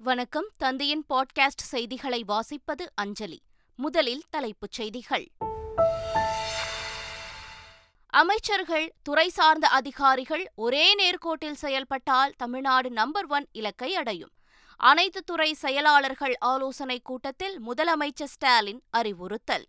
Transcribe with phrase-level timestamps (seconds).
[0.00, 0.48] வணக்கம்.
[0.56, 3.42] தந்தையின் பாட்காஸ்ட் செய்திகளை வாசிப்பது அஞ்சலி.
[3.76, 5.28] முதலில் தலைப்புச் செய்திகள்.
[8.06, 14.30] அமைச்சர்கள் துறை சார்ந்த அதிகாரிகள் ஒரே நேர்கோட்டில் செயல்பட்டால் தமிழ்நாடு நம்பர் ஒன் இலக்கை அடையும்.
[14.76, 19.66] அனைத்து துறை செயலாளர்கள் ஆலோசனைக் கூட்டத்தில் முதலமைச்சர் ஸ்டாலின் அறிவுறுத்தல்.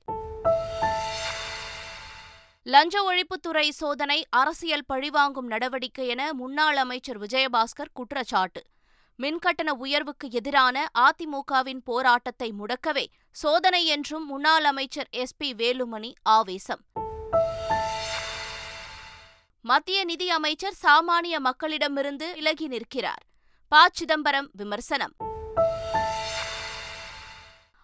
[2.63, 8.63] லஞ்ச ஒழிப்புத்துறை சோதனை அரசியல் பழிவாங்கும் நடவடிக்கை என முன்னாள் அமைச்சர் விஜயபாஸ்கர் குற்றச்சாட்டு.
[9.21, 16.81] மின்கட்டண உயர்வுக்கு எதிரான அதிமுகவின் போராட்டத்தை முடக்கவே சோதனை என்றும் முன்னாள் அமைச்சர் எஸ் பி வேலுமணி ஆவேசம்.
[19.61, 23.23] மத்திய நிதி அமைச்சர் சாமானிய மக்களிடமிருந்து விலகி நிற்கிறார்.
[23.67, 23.87] ப.
[23.91, 25.13] சிதம்பரம் விமர்சனம்.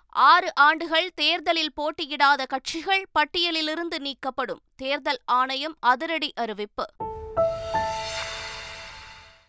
[0.10, 4.60] ஆறு ஆண்டுகள் தேர்தலில் போட்டியிடாத கட்சிகள் பட்டியலிலிருந்து நீக்கப்படும்.
[4.76, 6.86] தேர்தல் ஆணையம் அதிரடி அறிவிப்பு.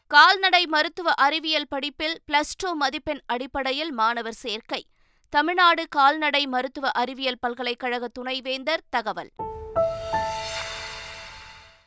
[0.09, 4.87] கால்நடை மருத்துவ அறிவியல் படிப்பில் பிளஸ் டூ மதிப்பெண் அடிப்படையில் மாணவர் சேர்க்கை.
[5.29, 9.31] தமிழ்நாடு கால்நடை மருத்துவ அறிவியல் பல்கலைக்கழக துணைவேந்தர் தகவல்.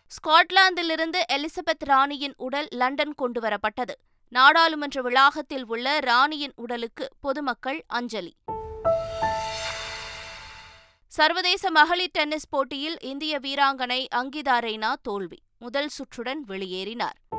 [0.07, 3.95] ஸ்காட்லாந்திலிருந்து எலிசபெத் ராணியின் உடல் லண்டன் கொண்டுவரப்பட்டது
[4.29, 8.35] நாடாளுமன்ற வளாகத்தில் உள்ள ராணியின் உடலுக்கு பொதுமக்கள் அஞ்சலி.
[11.07, 15.39] சர்வதேச மகளிர் டென்னிஸ் போட்டியில் இந்திய வீராங்கனை அங்கிதா ரெய்னா தோல்வி.
[15.59, 17.38] முதல் சுற்றுடன் வெளியேறினார்.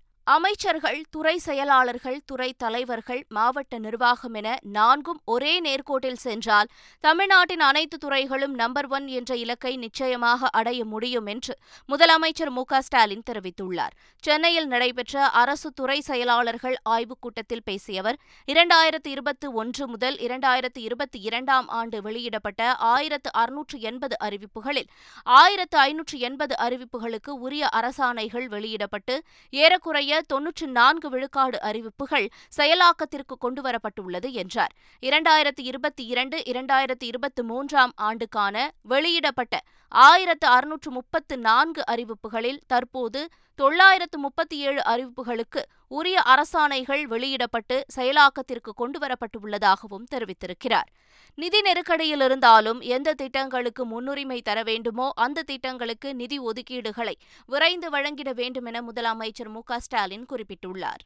[0.31, 8.53] அமைச்சர்கள் துறை செயலாளர்கள் துறை தலைவர்கள் மாவட்ட நிர்வாகம் என நான்கும் ஒரே நேர்கோட்டில் சென்றால் தமிழ்நாட்டின் அனைத்து துறைகளும்
[8.53, 11.53] நம்பர் ஒன் என்ற இலக்கை நிச்சயமாக அடைய முடியும் என்று
[11.89, 13.95] முதலமைச்சர் மு ஸ்டாலின் தெரிவித்துள்ளார்.
[14.23, 21.19] சென்னையில் நடைபெற்ற அரசு துறை செயலாளர்கள் ஆய்வுக் கூட்டத்தில் பேசிய அவர் இரண்டாயிரத்து இருபத்தி ஒன்று முதல் இரண்டாயிரத்து இருபத்தி
[21.21, 22.61] இரண்டாம் ஆண்டு வெளியிடப்பட்ட
[22.93, 24.89] ஆயிரத்து அறுநூற்று எண்பது அறிவிப்புகளில்
[25.23, 29.17] ஆயிரத்து ஐநூற்று எண்பது அறிவிப்புகளுக்கு உரிய அரசாணைகள் வெளியிடப்பட்டு
[29.53, 34.73] ஏறக்குறைய தொன்னூற்று நான்கு விழுக்காடு அறிவிப்புகள் செயலாக்கத்திற்கு கொண்டுவரப்பட்டுள்ளது என்றார்.
[35.01, 44.17] இரண்டாயிரத்தி இருபத்தி இரண்டு இரண்டாயிரத்தி இருபத்தி மூன்றாம் ஆண்டுக்கான வெளியிடப்பட்ட ஆயிரத்து அறுநூற்று முப்பத்து நான்கு அறிவிப்புகளில் தற்போது தொள்ளாயிரத்து
[44.17, 50.89] முப்பத்தி ஏழு அறிவிப்புகளுக்கு உரிய அரசாணைகள் வெளியிடப்பட்டு செயலாக்கத்திற்கு கொண்டுவரப்பட்டுள்ளதாகவும் தெரிவித்திருக்கிறார்.
[51.37, 57.15] நிதி நெருக்கடியில் இருந்தாலும் எந்த திட்டங்களுக்கு முன்னுரிமை தர வேண்டுமோ அந்த திட்டங்களுக்கு நிதி ஒதுக்கீடுகளை
[57.45, 61.03] விரைந்து வழங்கிட வேண்டும் என முதலமைச்சர் மு ஸ்டாலின் குறிப்பிட்டுள்ளார்.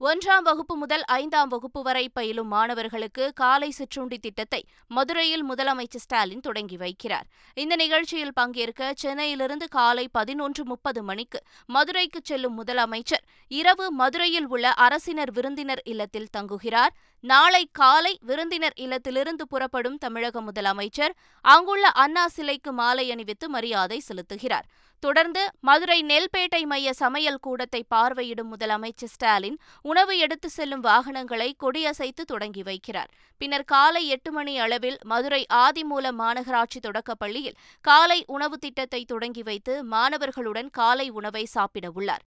[0.00, 6.76] ஒன்றாம் வகுப்பு முதல் ஐந்தாம் வகுப்பு வரை பயிலும் மாணவர்களுக்கு காலை சிற்றுண்டி திட்டத்தை மதுரையில் முதலமைச்சர் ஸ்டாலின் தொடங்கி
[6.76, 7.26] வைக்கிறார்.
[7.54, 15.32] இந்த நிகழ்ச்சியில் பங்கேற்க சென்னையிலிருந்து காலை பதினொன்று முப்பது மணிக்கு மதுரைக்கு செல்லும் முதலமைச்சர் இரவு மதுரையில் உள்ள அரசினர்
[15.32, 16.92] விருந்தினர் இல்லத்தில் தங்குகிறார்.
[17.20, 24.68] நாளை காலை விருந்தினர் இல்லத்திலிருந்து புறப்படும் தமிழக முதலமைச்சர் அங்குள்ள அண்ணா சிலைக்கு மாலை அணிவித்து மரியாதை செலுத்துகிறார்.
[25.00, 32.62] தொடர்ந்து மதுரை நெல்பேட்டை மைய சமையல் கூடத்தை பார்வையிடும் முதலமைச்சர் ஸ்டாலின் உணவு எடுத்து செல்லும் வாகனங்களை கொடியசைத்து தொடங்கி
[32.62, 33.10] வைக்கிறார்.
[33.38, 40.70] பின்னர் காலை எட்டு மணி அளவில் மதுரை ஆதிமூல மாநகராட்சி தொடக்கப்பள்ளியில் காலை உணவு திட்டத்தை தொடங்கி வைத்து மாணவர்களுடன்
[40.70, 42.24] காலை உணவை சாப்பிட உள்ளார்.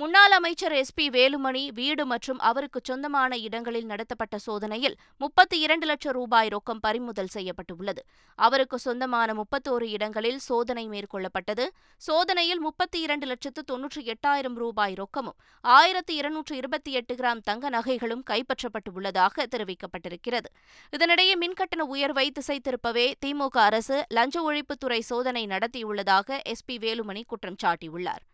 [0.00, 6.12] முன்னாள் அமைச்சர் எஸ் பி வேலுமணி வீடு மற்றும் அவருக்கு சொந்தமான இடங்களில் நடத்தப்பட்ட சோதனையில் முப்பத்தி இரண்டு லட்சம்
[6.12, 8.02] ரூபாய் ரொக்கம் பறிமுதல் செய்யப்பட்டுள்ளது.
[8.34, 11.66] அவருக்கு சொந்தமான முப்பத்தோரு இடங்களில் சோதனை மேற்கொள்ளப்பட்டது.
[11.96, 18.22] சோதனையில் முப்பத்தி இரண்டு லட்சத்து தொன்னூற்றி எட்டாயிரம் ரூபாய் ரொக்கமும் ஆயிரத்து இருநூற்று இருபத்தி எட்டு கிராம் தங்க நகைகளும்
[18.30, 20.50] கைப்பற்றப்பட்டுள்ளதாக தெரிவிக்கப்பட்டிருக்கிறது.
[20.96, 27.60] இதனிடையே மின்கட்டண உயர்வை திசை திருப்பவே திமுக அரசு லஞ்ச ஒழிப்புத்துறை சோதனை நடத்தியுள்ளதாக எஸ் பி வேலுமணி குற்றம்
[27.64, 28.24] சாட்டியுள்ளார்.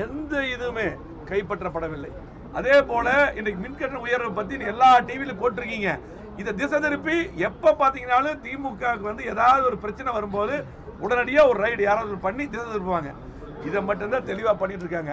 [0.00, 0.88] எந்த இதுவுமே
[1.30, 2.10] கைப்பற்றப்படவில்லை.
[2.58, 5.90] அதே போல இன்னைக்கு மின்கட்டண உயர்வை பத்தி எல்லா டிவியிலும் போட்டிருக்கீங்க.
[6.40, 7.16] இதை திசை திருப்பி
[7.48, 10.54] எப்ப பாத்தீங்கன்னாலும் திமுக வந்து ஏதாவது ஒரு பிரச்சனை வரும்போது
[11.04, 13.12] உடனடியாக ஒரு ரைடு யாராவது பண்ணி திசை திருப்புவாங்க.
[13.68, 15.12] இதை மட்டும்தான் தெளிவாக பண்ணிட்டு இருக்காங்க.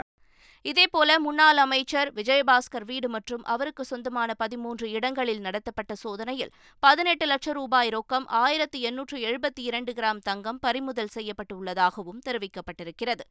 [0.66, 7.90] இதேபோல முன்னாள் அமைச்சர் விஜயபாஸ்கர் வீடு மற்றும் அவருக்கு சொந்தமான பதிமூன்று இடங்களில் நடத்தப்பட்ட சோதனையில் பதினெட்டு லட்சம் ரூபாய்
[7.90, 13.24] ரொக்கம் ஆயிரத்து எண்ணூற்று எழுபத்தி இரண்டு கிராம் தங்கம் பறிமுதல் செய்யப்பட்டுள்ளதாகவும் தெரிவிக்கப்பட்டிருக்கிறது.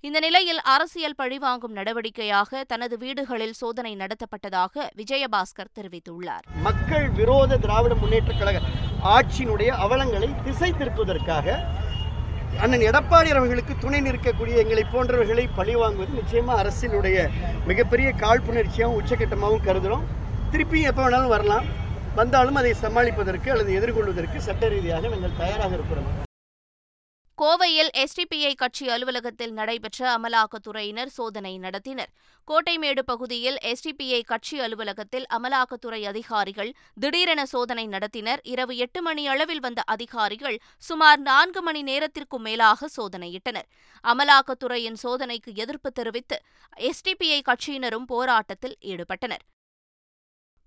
[0.00, 6.46] இந்த நிலையில் அரசியல் பழிவாங்கும் நடவடிக்கையாக தனது வீடுகளில் சோதனை நடத்தப்பட்டதாக விஜயபாஸ்கர் தெரிவித்துள்ளார்.
[6.62, 8.62] மக்கள் விரோத திராவிட முன்னேற்ற கழக
[9.16, 11.58] ஆட்சியினுடைய அவலங்களை திசை திருப்புவதற்காக
[12.64, 17.16] அண்ணன் எடப்பாடி அவர்களுக்கு துணை நிற்கக்கூடிய எங்களை போன்றவர்களை பழிவாங்குவது நிச்சயமாக அரசினுடைய
[17.70, 20.06] மிகப்பெரிய காழ்ப்புணர்ச்சியாகவும் உச்சக்கட்டமாகவும் கருதுகிறோம்
[20.52, 21.66] திருப்பியும் எப்போ வேணாலும் வரலாம்.
[22.20, 26.08] வந்தாலும் அதை சமாளிப்பதற்கு அல்லது எதிர்கொள்வதற்கு சட்ட ரீதியாக நாங்கள் தயாராக இருக்கிறோம்.
[27.40, 32.10] கோவையில் எஸ்டிபிஐ கட்சி அலுவலகத்தில் நடைபெற்ற அமலாக்கத்துறையினர் சோதனை நடத்தினர்.
[32.48, 38.40] கோட்டைமேடு பகுதியில் எஸ்டிபிஐ கட்சி அலுவலகத்தில் அமலாக்கத்துறை அதிகாரிகள் திடீரென சோதனை நடத்தினர்.
[38.42, 43.68] இரவு எட்டு மணி அளவில் வந்த அதிகாரிகள் சுமார் நான்கு மணி நேரத்திற்கும் மேலாக சோதனையிட்டனர்.
[44.04, 46.38] அமலாக்கத்துறையின் சோதனைக்கு எதிர்ப்பு தெரிவித்து
[46.76, 49.44] எஸ்டிபிஐ கட்சியினரும் போராட்டத்தில் ஈடுபட்டனர்.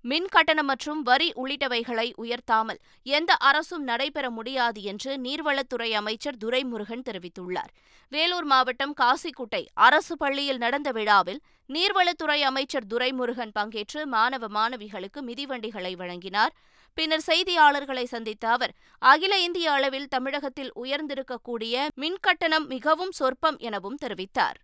[0.03, 7.71] மின் கட்டணம் மற்றும் வரி உள்ளிட்டவைகளை உயர்த்தாமல் எந்த அரசும் நடைபெற முடியாது என்று நீர்வளத்துறை அமைச்சர் துரைமுருகன் தெரிவித்துள்ளார்.
[8.11, 16.53] வேலூர் மாவட்டம் காசிக்குட்டை அரசு பள்ளியில் நடந்த விழாவில் நீர்வளத்துறை அமைச்சர் துரைமுருகன் பங்கேற்று மாணவ மாணவிகளுக்கு மிதிவண்டிகளை வழங்கினார்.
[16.93, 24.57] பின்னர் செய்தியாளர்களை சந்தித்த அவர் அகில இந்திய அளவில் தமிழகத்தில் உயர்ந்திருக்கக்கூடிய மின் கட்டணம் மிகவும் சொற்பம் எனவும் தெரிவித்தார்.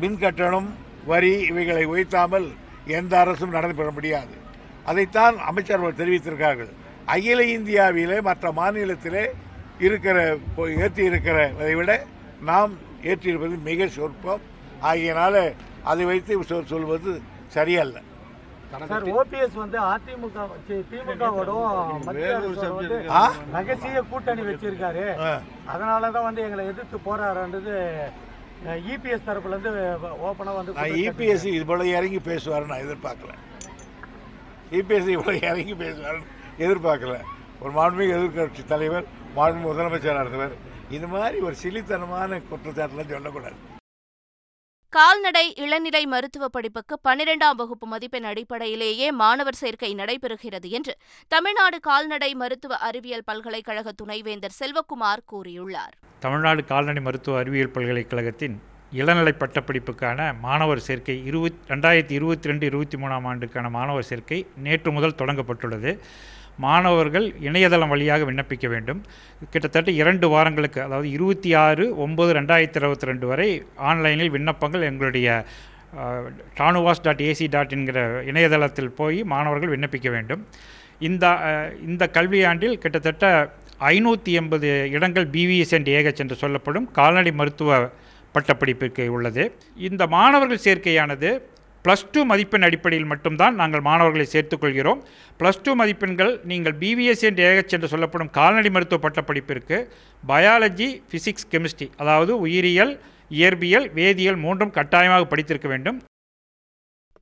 [0.00, 0.68] மின் கட்டணம்
[1.06, 2.48] வரி இவைகளை உயர்த்தாமல்
[2.86, 4.34] எந்த அரசும் நடைபெற முடியாது.
[4.84, 6.68] அதைத்தான் அமைச்சர்கள் தெரிவித்திருக்கார்கள்
[7.04, 9.26] அகில இந்தியாவிலே மற்ற மாநிலத்திலே
[9.78, 12.04] இருக்கிற ஏற்றி இருக்கிறதை விட
[12.40, 14.40] நாம் ஏற்றிருப்பது மிக சொற்பம்.
[14.82, 15.54] ஆகியனால
[15.84, 18.00] அதை வைத்து சொல்- சொல்வது சரியல்ல.
[18.86, 22.04] சார் ஓபிஎஸ் வந்து அதிமுக திமுகவோடும்?
[23.52, 25.20] ரகசிய கூட்டணி வச்சிருக்காரு.
[25.20, 25.40] ஆ.
[25.64, 27.94] அதனால தான் வந்து எங்களை எதிர்த்து போறாருன்றது
[28.92, 29.72] இபிஎஸ் தரப்புல இருந்து
[30.28, 33.32] ஓப்பனா வந்து நான் இபிஎஸ் இவ்வளவு இறங்கி பேசுவார் நான் எதிர்பார்க்கல.
[34.78, 36.20] இபிஎஸ் இவ்வளவு இறங்கி பேசுவார்
[36.58, 37.16] எதிர்பார்க்கல.
[37.62, 39.06] ஒரு மாண்புமிகு எதிர்க்கட்சி தலைவர்
[39.36, 40.56] மாண்புமிகு முதலமைச்சராக இருந்தவர்
[40.96, 43.56] இது மாதிரி ஒரு சிலித்தனமான குற்றச்சாட்டுலாம் சொல்லக்கூடாது.
[44.94, 50.92] கால்நடை இளநிலை மருத்துவ படிப்புக்கு பன்னிரெண்டாம் வகுப்பு மதிப்பெண் அடிப்படையிலேயே மாணவர் சேர்க்கை நடைபெறுகிறது என்று
[51.28, 55.94] தமிழ்நாடு கால்நடை மருத்துவ அறிவியல் பல்கலைக்கழக துணைவேந்தர் செல்வகுமார் கூறியுள்ளார்.
[56.20, 58.56] தமிழ்நாடு கால்நடை மருத்துவ அறிவியல் பல்கலைக்கழகத்தின்
[58.92, 65.18] இளநிலை பட்டப்படிப்புக்கான மாணவர் சேர்க்கை இருபத் ரெண்டாயிரத்தி இருபத்தி ரெண்டு இருபத்தி மூணாம் ஆண்டுக்கான மாணவர் சேர்க்கை நேற்று முதல்
[65.22, 65.92] தொடங்கப்பட்டுள்ளது.
[66.64, 69.00] மாணவர்கள் இணையதளம் வழியாக விண்ணப்பிக்க வேண்டும்.
[69.52, 73.48] கிட்டத்தட்ட இரண்டு வாரங்களுக்கு அதாவது இருபத்தி ஆறு ஒம்பது ரெண்டாயிரத்தி இருபத்தி ரெண்டு வரை
[73.90, 75.28] ஆன்லைனில் விண்ணப்பங்கள் எங்களுடைய
[76.60, 77.98] டானுவாஸ் டாட் ஏசி டாட் என்கிற
[78.30, 80.42] இணையதளத்தில் போய் மாணவர்கள் விண்ணப்பிக்க வேண்டும்.
[81.08, 81.24] இந்த
[81.88, 83.26] இந்த கல்வியாண்டில் கிட்டத்தட்ட
[83.94, 87.78] ஐநூற்றி எண்பது இடங்கள் பிவிஎஸ் அண்ட் ஏஹெச் என்று சொல்லப்படும் கால்நடை மருத்துவ
[88.34, 89.44] பட்டப்படிப்பிற்கு உள்ளது.
[89.88, 91.30] இந்த மாணவர்கள் சேர்க்கையானது
[91.86, 95.00] ப்ளஸ் டூ மதிப்பெண் அடிப்படையில் மட்டும்தான் நாங்கள் மாணவர்களை சேர்த்துக்கொள்கிறோம்.
[95.40, 99.78] ப்ளஸ் டூ மதிப்பெண்கள் நீங்கள் பிவிஎஸ் என்று ஏகச் என்று சொல்லப்படும் கால்நடை மருத்துவ பட்டப்படிப்பிற்கு
[100.22, 102.94] பயாலஜி ஃபிசிக்ஸ் கெமிஸ்ட்ரி அதாவது உயிரியல்
[103.40, 105.98] இயற்பியல் வேதியியல் மூன்றும் கட்டாயமாக படித்திருக்க வேண்டும்.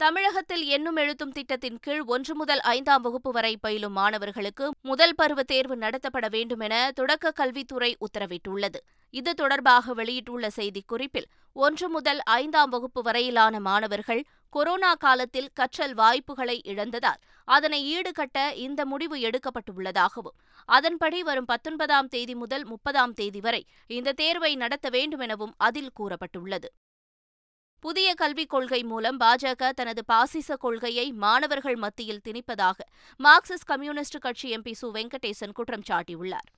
[0.01, 5.75] தமிழகத்தில் எண்ணும் எழுத்தும் திட்டத்தின் கீழ் ஒன்று முதல் ஐந்தாம் வகுப்பு வரை பயிலும் மாணவர்களுக்கு முதல் பருவ தேர்வு
[5.85, 8.79] நடத்தப்பட வேண்டும் என தொடக்க கல்வித்துறை உத்தரவிட்டுள்ளது.
[9.15, 14.23] இது தொடர்பாக வெளியிட்டுள்ள செய்திக்குறிப்பில் ஒன்று முதல் ஐந்தாம் வகுப்பு வரையிலான மாணவர்கள்
[14.53, 20.39] கொரோனா காலத்தில் கற்றல் வாய்ப்புகளை இழந்ததால் அதனை ஈடுகட்ட இந்த முடிவு எடுக்கப்பட்டுள்ளதாகவும்
[20.69, 26.69] அதன்படி வரும் பத்தொன்பதாம் தேதி முதல் முப்பதாம் தேதி வரை இந்த தேர்வை நடத்த வேண்டுமெனவும் அதில் கூறப்பட்டுள்ளது.
[27.79, 32.79] புதிய கல்விக் கொள்கை மூலம் பாஜக தனது பாசிச கொள்கையை மாணவர்கள் மத்தியில் திணிப்பதாக
[33.21, 34.89] மார்க்சிஸ்ட் கம்யூனிஸ்ட் கட்சி எம்பி சு.
[34.97, 36.51] வெங்கடேசன் குற்றம் சாட்டியுள்ளார்.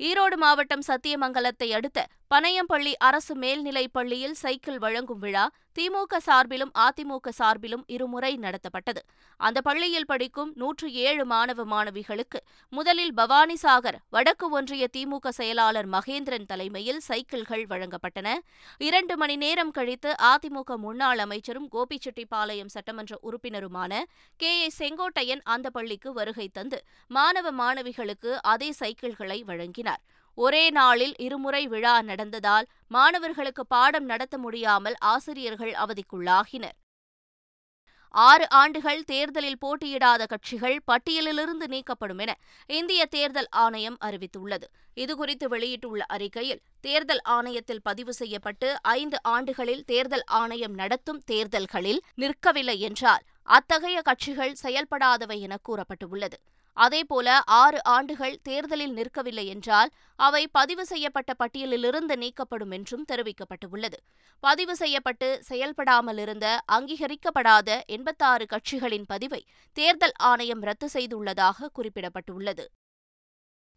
[0.00, 7.82] ஈரோடு மாவட்டம் சத்தியமங்கலத்தை அடுத்த பனையம்பள்ளி அரசு மேல்நிலைப் பள்ளியில் சைக்கிள் வழங்கும் விழா திமுக சார்பிலும் அதிமுக சார்பிலும்
[7.86, 9.00] இருமுறை நடத்தப்பட்டது.
[9.40, 12.38] அந்த பள்ளியில் படிக்கும் நூற்று ஏழு மாணவ மாணவிகளுக்கு
[12.72, 18.38] முதலில் பவானிசாகர் வடக்கு ஒன்றிய திமுக செயலாளர் மகேந்திரன் தலைமையில் சைக்கிள்கள் வழங்கப்பட்டன.
[18.78, 24.02] இரண்டு மணி நேரம் கழித்து அதிமுக முன்னாள் அமைச்சரும் கோபிச்செட்டிப்பாளையம் சட்டமன்ற உறுப்பினருமான
[24.36, 24.52] கே.
[24.62, 24.70] ஏ.
[24.78, 26.80] செங்கோட்டையன் அந்த பள்ளிக்கு வருகை தந்து
[27.10, 30.02] மாணவ மாணவிகளுக்கு அதே சைக்கிள்களை வழங்கினார்.
[30.34, 36.76] ஒரே நாளில் இருமுறை விழா நடந்ததால் மாணவர்களுக்கு பாடம் நடத்த முடியாமல் ஆசிரியர்கள் அவதிக்குள்ளாகினர்.
[38.14, 42.32] ஆறு ஆண்டுகள் தேர்தலில் போட்டியிடாத கட்சிகள் பட்டியலிலிருந்து நீக்கப்படும் என
[42.66, 44.66] இந்திய தேர்தல் ஆணையம் அறிவித்துள்ளது.
[44.96, 53.24] இதுகுறித்து வெளியிட்டுள்ள அறிக்கையில் தேர்தல் ஆணையத்தில் பதிவு செய்யப்பட்டு ஐந்து ஆண்டுகளில் தேர்தல் ஆணையம் நடத்தும் தேர்தல்களில் நிற்கவில்லை என்றால்
[53.42, 56.38] அத்தகைய கட்சிகள் செயல்படாதவை என கூறப்பட்டுள்ளது.
[56.76, 63.98] அதேபோல ஆறு ஆண்டுகள் தேர்தலில் நிற்கவில்லை என்றால் அவை பதிவு செய்யப்பட்ட பட்டியலிலிருந்து நீக்கப்படும் என்றும் தெரிவிக்கப்பட்டுள்ளது.
[64.40, 72.66] பதிவு செய்யப்பட்டு செயல்படாமல் இருந்த அங்கீகரிக்கப்படாத எண்பத்தாறு கட்சிகளின் பதிவை தேர்தல் ஆணையம் ரத்து செய்துள்ளதாக குறிப்பிடப்பட்டுள்ளது.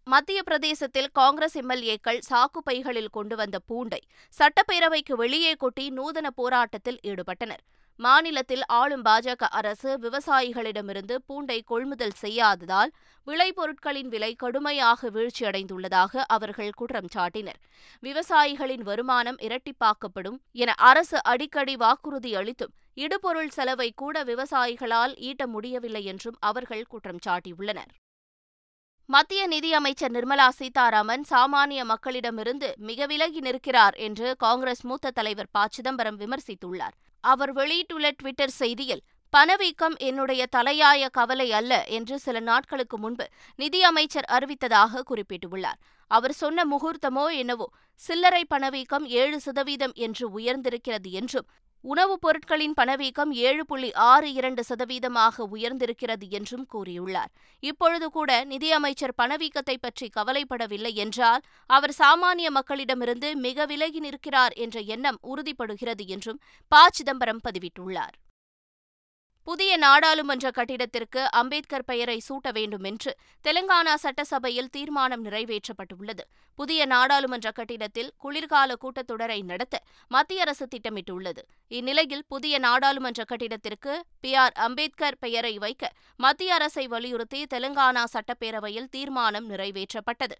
[0.07, 4.01] மத்திய பிரதேசத்தில் காங்கிரஸ் எம்எல்ஏக்கள் சாக்கு பைகளில் கொண்டு வந்த பூண்டை
[4.33, 7.63] சட்டப்பேரவைக்கு வெளியே கொட்டி நூதன போராட்டத்தில் ஈடுபட்டனர்.
[7.99, 12.91] மாநிலத்தில் ஆளும் பாஜக அரசு விவசாயிகளிடமிருந்து பூண்டை கொள்முதல் செய்யாததால்
[13.27, 17.59] விளைபொருட்களின் விலை கடுமையாக வீழ்ச்சியடைந்துள்ளதாக அவர்கள் குற்றம் சாட்டினர்.
[18.03, 26.37] விவசாயிகளின் வருமானம் இரட்டிப்பாக்கப்படும் என அரசு அடிக்கடி வாக்குறுதி அளித்தும் இடுபொருள் செலவை கூட விவசாயிகளால் ஈட்ட முடியவில்லை என்றும்
[26.39, 27.93] அவர்கள் குற்றம் சாட்டியுள்ளனர்.
[29.05, 35.65] மத்திய நிதியமைச்சர் நிர்மலா சீதாராமன் சாமானிய மக்களிடமிருந்து மிக விலகி நிற்கிறார் என்று காங்கிரஸ் மூத்த தலைவர் ப.
[35.69, 36.95] சிதம்பரம் விமர்சித்துள்ளார்.
[37.25, 39.03] அவர் வெளியிட்டுள்ள ட்விட்டர் செய்தியில்
[39.33, 43.25] பணவீக்கம் என்னுடைய தலையாய கவலை அல்ல என்று சில நாட்களுக்கு முன்பு
[43.59, 45.79] நிதியமைச்சர் அறிவித்ததாக குறிப்பிட்டுள்ளார்.
[46.11, 47.67] அவர் சொன்ன முகூர்த்தமோ என்னவோ
[48.01, 51.47] சில்லறை பணவீக்கம் ஏழு சதவீதம் என்று உயர்ந்திருக்கிறது என்றும்
[51.87, 57.31] உணவுப் பொருட்களின் பணவீக்கம் ஏழு புள்ளி ஆறு இரண்டு சதவீதமாக உயர்ந்திருக்கிறது என்றும் கூறியுள்ளார்.
[57.63, 65.17] இப்பொழுது கூட நிதியமைச்சர் பணவீக்கத்தை பற்றி கவலைப்படவில்லை என்றால் அவர் சாமானிய மக்களிடமிருந்து மிக விலகி நிற்கிறார் என்ற எண்ணம்
[65.21, 66.85] உறுதிப்படுகிறது என்றும் ப.
[66.89, 68.15] சிதம்பரம் பதிவிட்டுள்ளார்.
[69.47, 76.23] புதிய நாடாளுமன்ற கட்டிடத்திற்கு அம்பேத்கர் பெயரை சூட்ட வேண்டும் என்று தெலங்கானா சட்டசபையில் தீர்மானம் நிறைவேற்றப்பட்டுள்ளது.
[76.55, 81.43] புதிய நாடாளுமன்ற கட்டிடத்தில் குளிர்கால கூட்டத்தொடரை நடத்த மத்திய அரசு திட்டமிட்டுள்ளது.
[81.67, 84.35] இந்நிலையில் புதிய நாடாளுமன்ற கட்டிடத்திற்கு பி.
[84.35, 84.51] ஆர்.
[84.55, 90.37] அம்பேத்கர் பெயரை வைக்க மத்திய அரசை வலியுறுத்தி தெலங்கானா சட்டப்பேரவையில் தீர்மானம் நிறைவேற்றப்பட்டது.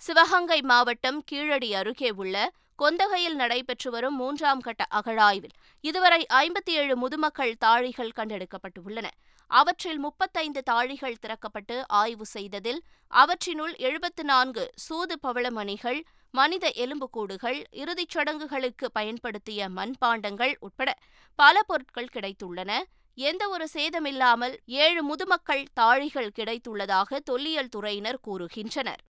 [0.00, 2.36] சிவகங்கை மாவட்டம் கீழடி அருகே உள்ள
[2.78, 9.08] கொந்தகையில் நடைபெற்று வரும் மூன்றாம் கட்ட அகழாய்வில் இதுவரை ஐம்பத்தி ஏழு முதுமக்கள் தாழிகள் கண்டெடுக்கப்பட்டுள்ளன.
[9.50, 12.80] அவற்றில் முப்பத்தைந்து தாழிகள் திறக்கப்பட்டு ஆய்வு செய்ததில்
[13.12, 20.90] அவற்றினுள் எழுபத்து நான்கு சூது பவளமணிகள் மனித எலும்புக்கூடுகள் இறுதிச் சடங்குகளுக்கு பயன்படுத்திய மண்பாண்டங்கள் உட்பட
[21.34, 22.72] பல பொருட்கள் கிடைத்துள்ளன.
[23.14, 29.02] எந்தவொரு சேதமில்லாமல் ஏழு முதுமக்கள் தாழிகள் கிடைத்துள்ளதாக தொல்லியல் துறையினர் கூறுகின்றனர்.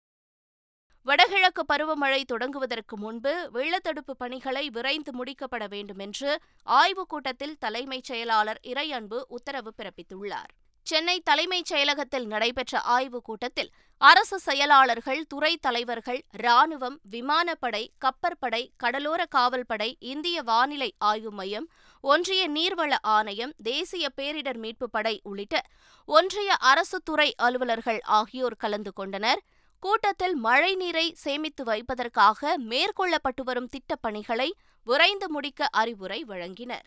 [1.03, 9.21] வடகிழக்கு பருவமழை தொடங்குவதற்கு முன்பு வெள்ளத்தடுப்பு பணிகளை விரைந்து முடிக்கப்பட வேண்டும் என்று ஆய்வுக் கூட்டத்தில் தலைமைச் செயலாளர் இறையன்பு
[9.27, 10.51] உத்தரவு பிறப்பித்துள்ளார்.
[10.87, 19.95] சென்னை தலைமைச் செயலகத்தில் நடைபெற்ற ஆய்வுக் கூட்டத்தில் அரசு செயலாளர்கள் துறை தலைவர்கள் ராணுவம் விமானப்படை கப்பற்படை கடலோர காவல்படை
[19.99, 21.67] இந்திய வானிலை ஆய்வு மையம்
[22.01, 25.61] ஒன்றிய நீர்வள ஆணையம் தேசிய பேரிடர் மீட்புப் படை உள்ளிட்ட
[26.05, 29.41] ஒன்றிய அரசு துறை அலுவலர்கள் ஆகியோர் கலந்து கொண்டனர்.
[29.83, 34.49] கூட்டத்தில் மழைநீரை சேமித்து வைப்பதற்காக மேற்கொள்ளப்பட்டு வரும் திட்டப்பணிகளை
[34.83, 36.85] விரைந்து முடிக்க அறிவுரை வழங்கினர்.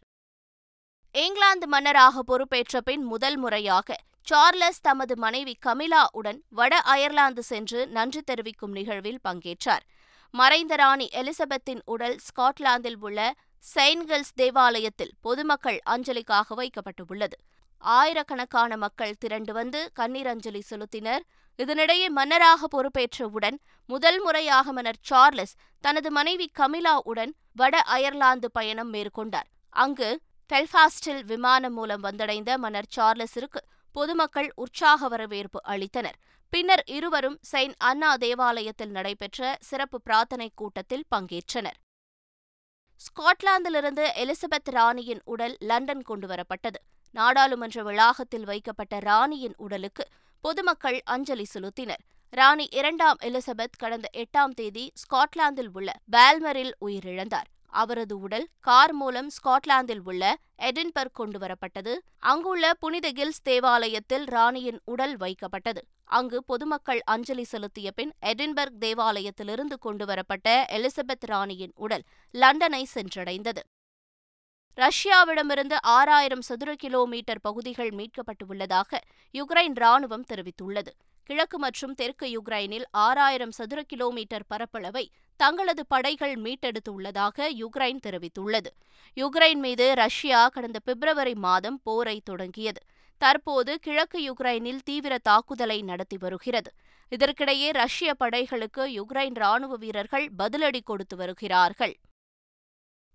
[1.14, 8.22] இங்கிலாந்து மன்னராக பொறுப்பேற்ற பின் முதல் முறையாக சார்லஸ் தமது மனைவி கமிலா உடன் வட அயர்லாந்து சென்று நன்றி
[8.22, 9.84] தெரிவிக்கும் நிகழ்வில் பங்கேற்றார்.
[10.30, 13.34] மறைந்த ராணி எலிசபெத்தின் உடல் ஸ்காட்லாந்தில் உள்ள
[13.74, 17.36] செயின்கல்ஸ் தேவாலயத்தில் பொதுமக்கள் அஞ்சலிக்காக வைக்கப்பட்டுள்ளது.
[17.78, 21.24] ஆயிரக்கணக்கான மக்கள் திரண்டு வந்து கண்ணீர் அஞ்சலி செலுத்தினர்.
[21.58, 23.56] இதனிடையே மன்னராக பொறுப்பேற்றவுடன்
[23.86, 29.48] முதல் முறையாக மன்னர் சார்லஸ் தனது மனைவி கமிலா உடன் வட அயர்லாந்து பயணம் மேற்கொண்டார்.
[29.68, 30.08] அங்கு
[30.50, 33.60] பெல்ஃபாஸ்டில் விமானம் மூலம் வந்தடைந்த மன்னர் சார்லஸிற்கு
[33.92, 36.18] பொதுமக்கள் உற்சாக வரவேற்பு அளித்தனர்.
[36.52, 41.78] பின்னர் இருவரும் செயின்ட் அன்னா தேவாலயத்தில் நடைபெற்ற சிறப்பு பிரார்த்தனை கூட்டத்தில் பங்கேற்றனர்.
[43.00, 46.78] ஸ்காட்லாந்திலிருந்து எலிசபெத் ராணியின் உடல் லண்டன் கொண்டுவரப்பட்டது
[47.14, 50.04] நாடாளுமன்ற வளாகத்தில் வைக்கப்பட்ட ராணியின் உடலுக்கு
[50.44, 52.02] பொதுமக்கள் அஞ்சலி செலுத்தினர்.
[52.30, 57.48] ராணி இரண்டாம் எலிசபெத் கடந்த எட்டாம் தேதி ஸ்காட்லாந்தில் உள்ள பால்மரில் உயிரிழந்தார்.
[57.66, 61.94] அவரது உடல் கார் மூலம் ஸ்காட்லாந்தில் உள்ள எடின்பர்க் கொண்டு வரப்பட்டது.
[62.18, 65.82] அங்குள்ள புனித கில்ஸ் தேவாலயத்தில் ராணியின் உடல் வைக்கப்பட்டது.
[66.04, 73.62] அங்கு பொதுமக்கள் அஞ்சலி செலுத்திய பின் எடின்பர்க் தேவாலயத்திலிருந்து கொண்டுவரப்பட்ட எலிசபெத் ராணியின் உடல் லண்டனை சென்றடைந்தது.
[74.76, 78.98] ரஷ்யாவிடமிருந்து ஆறாயிரம் சதுர கிலோமீட்டர் பகுதிகள் மீட்கப்பட்டுள்ளதாக
[79.32, 80.90] யுக்ரைன் ராணுவம் தெரிவித்துள்ளது.
[81.24, 85.04] கிழக்கு மற்றும் தெற்கு யுக்ரைனில் ஆறாயிரம் சதுர கிலோமீட்டர் பரப்பளவை
[85.36, 88.70] தங்களது படைகள் மீட்டெடுத்துள்ளதாக யுக்ரைன் தெரிவித்துள்ளது.
[89.16, 92.82] யுக்ரைன் மீது ரஷ்யா கடந்த பிப்ரவரி மாதம் போரை தொடங்கியது.
[93.18, 96.72] தற்போது கிழக்கு யுக்ரைனில் தீவிர தாக்குதலை நடத்தி வருகிறது.
[97.12, 101.94] இதற்கிடையே ரஷ்ய படைகளுக்கு யுக்ரைன் ராணுவ வீரர்கள் பதிலடி கொடுத்து வருகிறார்கள்.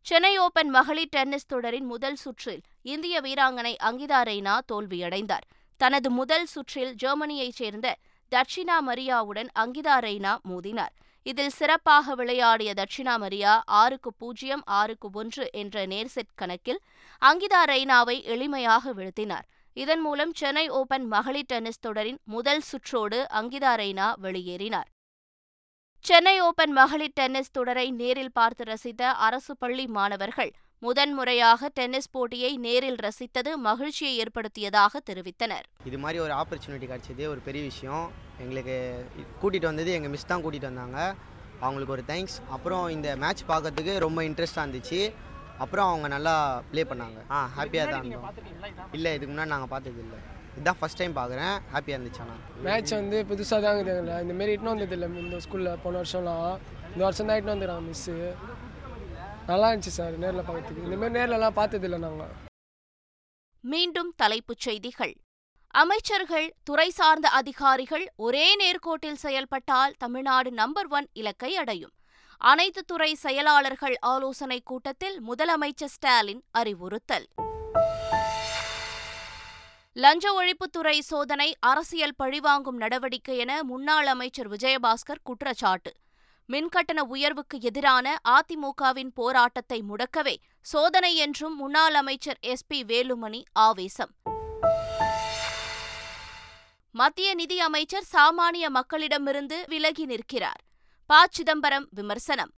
[0.09, 5.45] சென்னை ஓபன் மகளிர் டென்னிஸ் தொடரின் முதல் சுற்றில் இந்திய வீராங்கனை அங்கிதா ரெய்னா தோல்வியடைந்தார்.
[5.77, 7.87] தனது முதல் சுற்றில் ஜெர்மனியைச் சேர்ந்த
[8.31, 10.93] தட்சிணா மரியாவுடன் அங்கிதா ரெய்னா மோதினார்.
[11.23, 16.81] இதில் சிறப்பாக விளையாடிய தட்சிணா மரியா ஆறுக்கு பூஜ்ஜியம் ஆறுக்கு ஒன்று என்ற நேர்செட் கணக்கில்
[17.21, 19.47] அங்கிதா ரெய்னாவை எளிமையாக வீழ்த்தினார்.
[19.73, 24.89] இதன் மூலம் சென்னை ஓபன் மகளிர் டென்னிஸ் தொடரின் முதல் சுற்றோடு அங்கிதா ரெய்னா வெளியேறினார்.
[26.07, 30.51] சென்னை ஓபன் மகளிர் டென்னிஸ் தொடரை நேரில் பார்த்து ரசித்த அரசு பள்ளி மாணவர்கள்
[30.85, 35.65] முதன்முறையாக டென்னிஸ் போட்டியை நேரில் ரசித்தது மகிழ்ச்சியை ஏற்படுத்தியதாக தெரிவித்தனர்.
[35.89, 38.05] இது மாதிரி ஒரு ஆப்பர்ச்சுனிட்டி கிடச்சது ஒரு பெரிய விஷயம்.
[38.45, 38.77] எங்களுக்கு
[39.41, 40.99] கூட்டிகிட்டு வந்தது எங்கள் மிஸ் தான் கூட்டிகிட்டு வந்தாங்க.
[41.65, 45.01] அவங்களுக்கு ஒரு தேங்க்ஸ் அப்புறம் இந்த மேட்ச் பார்க்கறதுக்கு ரொம்ப இன்ட்ரெஸ்டாக இருந்துச்சு.
[45.65, 46.35] அப்புறம் அவங்க நல்லா
[46.73, 47.21] ப்ளே பண்ணாங்க.
[47.35, 48.11] ஆ ஹாப்பியாக தான்
[48.97, 50.19] இல்லை இதுக்கு முன்னாடி நாங்கள் பார்த்தது இல்லை.
[50.59, 54.73] இதுதான் ஃபஸ்ட் டைம் பார்க்குறேன் ஹாப்பியாக இருந்துச்சு ஆனால் மேட்ச் வந்து புதுசாக தான் இருக்குது இந்த மாரி இட்டுன்னு
[54.73, 56.51] வந்தது இல்லை இந்த ஸ்கூலில் போன வருஷம்லாம்
[56.93, 58.15] இந்த வருஷம் தான் இட்டுன்னு வந்துடுறாங்க மிஸ்ஸு
[59.49, 62.35] நல்லா இருந்துச்சு சார் நேரில் பார்க்கறதுக்கு இந்த மாதிரி நேர்லலாம் பார்த்ததில்ல நாங்கள்
[63.63, 65.13] மீண்டும் தலைப்புச் செய்திகள்.
[65.73, 71.93] அமைச்சர்கள் துறை சார்ந்த அதிகாரிகள் ஒரே நேர்கோட்டில் செயல்பட்டால் தமிழ்நாடு நம்பர் ஒன் இலக்கை அடையும்.
[72.37, 77.27] அனைத்து துறை செயலாளர்கள் ஆலோசனைக் கூட்டத்தில் முதலமைச்சர் ஸ்டாலின் அறிவுறுத்தல்.
[79.99, 85.91] லஞ்ச ஒழிப்புத்துறை சோதனை அரசியல் பழிவாங்கும் நடவடிக்கை என முன்னாள் அமைச்சர் விஜயபாஸ்கர் குற்றச்சாட்டு.
[86.49, 92.65] மின்கட்டண உயர்வுக்கு எதிரான அதிமுகவின் போராட்டத்தை முடக்கவே சோதனை என்றும் முன்னாள் அமைச்சர் எஸ்.
[92.67, 92.83] பி.
[92.83, 94.11] வேலுமணி ஆவேசம்.
[96.91, 100.61] மத்திய நிதி அமைச்சர் சாமானிய மக்களிடமிருந்து விலகி நிற்கிறார்.
[101.05, 101.27] ப.
[101.29, 102.51] சிதம்பரம் விமர்சனம்.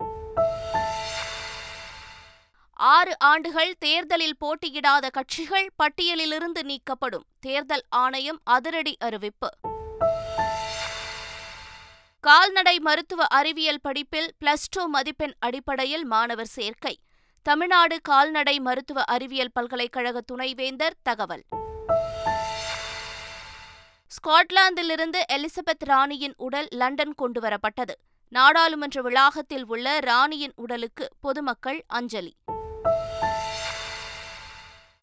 [2.82, 7.24] ஆறு ஆண்டுகள் தேர்தலில் போட்டியிடாத கட்சிகள் பட்டியலிலிருந்து நீக்கப்படும்.
[7.40, 9.50] தேர்தல் ஆணையம் அதிரடி அறிவிப்பு.
[12.20, 17.00] கால்நடை மருத்துவ அறிவியல் படிப்பில் பிளஸ் டூ மதிப்பெண் அடிப்படையில் மாணவர் சேர்க்கை.
[17.42, 21.44] தமிழ்நாடு கால்நடை மருத்துவ அறிவியல் பல்கலைக்கழக துணைவேந்தர் தகவல்.
[24.08, 27.96] ஸ்காட்லாந்திலிருந்து எலிசபெத் ராணியின் உடல் லண்டன் கொண்டுவரப்பட்டது.
[28.30, 32.36] நாடாளுமன்ற வளாகத்தில் உள்ள ராணியின் உடலுக்கு பொதுமக்கள் அஞ்சலி.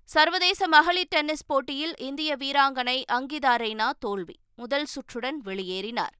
[0.04, 4.37] சர்வதேச மகளிர் டென்னிஸ் போட்டியில் இந்திய வீராங்கனை அங்கிதா ரெய்னா தோல்வி.
[4.56, 6.14] முதல் சுற்றுடன் வெளியேறினார்.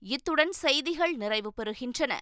[0.00, 2.18] இத்துடன் செய்திகள் நிறைவு பெறுகின்றன.